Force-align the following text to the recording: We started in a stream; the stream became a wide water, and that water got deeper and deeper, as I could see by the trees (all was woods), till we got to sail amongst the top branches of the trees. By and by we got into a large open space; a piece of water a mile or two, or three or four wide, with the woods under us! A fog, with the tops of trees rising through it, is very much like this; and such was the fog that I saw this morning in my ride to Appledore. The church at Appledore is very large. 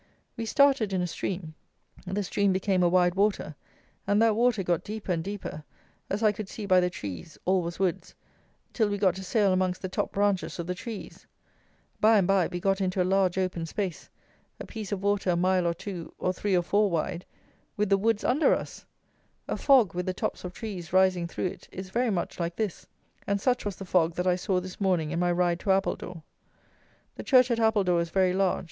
We 0.35 0.47
started 0.47 0.93
in 0.93 1.01
a 1.03 1.05
stream; 1.05 1.53
the 2.07 2.23
stream 2.23 2.51
became 2.51 2.81
a 2.81 2.89
wide 2.89 3.13
water, 3.13 3.53
and 4.07 4.19
that 4.19 4.35
water 4.35 4.63
got 4.63 4.83
deeper 4.83 5.11
and 5.11 5.23
deeper, 5.23 5.63
as 6.09 6.23
I 6.23 6.31
could 6.31 6.49
see 6.49 6.65
by 6.65 6.79
the 6.79 6.89
trees 6.89 7.37
(all 7.45 7.61
was 7.61 7.77
woods), 7.77 8.15
till 8.73 8.89
we 8.89 8.97
got 8.97 9.13
to 9.17 9.23
sail 9.23 9.53
amongst 9.53 9.83
the 9.83 9.89
top 9.89 10.11
branches 10.13 10.57
of 10.57 10.65
the 10.65 10.73
trees. 10.73 11.27
By 11.99 12.17
and 12.17 12.27
by 12.27 12.47
we 12.47 12.59
got 12.59 12.81
into 12.81 12.99
a 12.99 13.03
large 13.03 13.37
open 13.37 13.67
space; 13.67 14.09
a 14.59 14.65
piece 14.65 14.91
of 14.91 15.03
water 15.03 15.29
a 15.29 15.35
mile 15.35 15.67
or 15.67 15.73
two, 15.75 16.11
or 16.17 16.33
three 16.33 16.57
or 16.57 16.63
four 16.63 16.89
wide, 16.89 17.23
with 17.77 17.89
the 17.89 17.95
woods 17.97 18.23
under 18.23 18.55
us! 18.55 18.83
A 19.47 19.55
fog, 19.55 19.93
with 19.93 20.07
the 20.07 20.15
tops 20.15 20.43
of 20.43 20.51
trees 20.51 20.91
rising 20.91 21.27
through 21.27 21.45
it, 21.45 21.69
is 21.71 21.91
very 21.91 22.09
much 22.09 22.39
like 22.39 22.55
this; 22.55 22.87
and 23.27 23.39
such 23.39 23.65
was 23.65 23.75
the 23.75 23.85
fog 23.85 24.15
that 24.15 24.25
I 24.25 24.35
saw 24.35 24.59
this 24.59 24.81
morning 24.81 25.11
in 25.11 25.19
my 25.19 25.31
ride 25.31 25.59
to 25.59 25.71
Appledore. 25.71 26.23
The 27.17 27.23
church 27.23 27.51
at 27.51 27.59
Appledore 27.59 28.01
is 28.01 28.09
very 28.09 28.33
large. 28.33 28.59